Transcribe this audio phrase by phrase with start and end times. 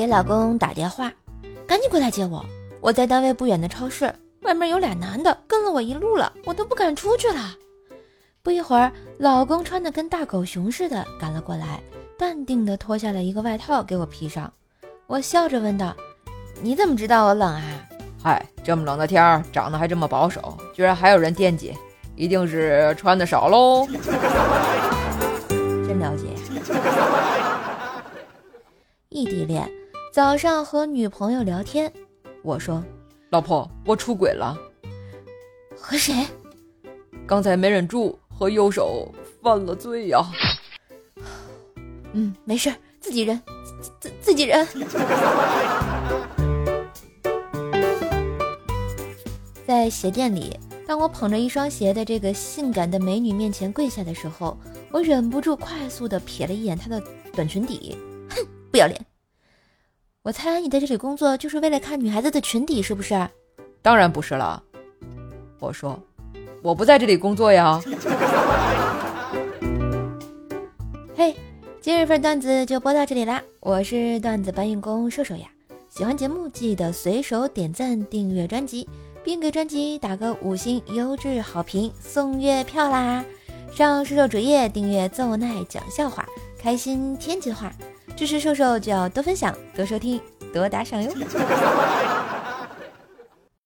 [0.00, 1.12] 给老公打电话，
[1.66, 2.42] 赶紧过来接我。
[2.80, 7.54] 我在单位不远的超市，外面有俩男的跟了我一路了，我都不敢出去了。
[8.42, 11.82] 不一会儿，老公穿的跟大狗熊似的赶了过来，
[12.16, 14.50] 淡定的脱下了一个外套给我披上。
[15.06, 15.94] 我笑着问道
[16.64, 17.62] ：“你怎么知道我冷啊
[18.24, 21.76] ？”“嗨，这么冷的天儿，长得还这么保守，居然还有人惦记，
[22.16, 23.86] 一定是穿的少喽。
[25.86, 26.24] ”真了解。
[29.10, 29.68] 异地恋，
[30.12, 31.92] 早上和女朋友聊天，
[32.42, 32.82] 我说
[33.30, 34.58] ：“老婆，我出轨了。”
[35.78, 36.26] 和谁？
[37.26, 38.18] 刚才没忍住。
[38.40, 39.06] 和右手
[39.42, 40.24] 犯了罪呀。
[42.14, 43.38] 嗯，没事，自己人，
[43.82, 44.66] 自自自己人。
[49.66, 54.56] 在鞋店里，当我捧着一双鞋的这个性感的美女面前跪下的时候，
[54.90, 56.98] 我忍不住快速的瞥了一眼她的
[57.34, 57.94] 短裙底，
[58.30, 58.36] 哼，
[58.70, 58.98] 不要脸！
[60.22, 63.26] 我猜你在这里工作就是为了看女孩子的裙底，是不是？
[63.80, 64.62] 当然不是了。
[65.58, 65.98] 我说。
[66.62, 67.80] 我不在这里工作呀。
[71.16, 71.34] 嘿，
[71.80, 73.42] 今日份段子就播到这里啦！
[73.60, 75.46] 我是段子搬运工瘦瘦呀。
[75.88, 78.86] 喜欢节目记得随手点赞、订阅专辑，
[79.24, 83.24] 并给专辑打个五星优质好评，送月票啦！
[83.72, 86.26] 上瘦瘦主页订阅奏奈讲笑话，
[86.58, 87.72] 开心天津话。
[88.20, 90.20] 支持瘦瘦就要多分享、多收听、
[90.52, 91.10] 多打赏哟。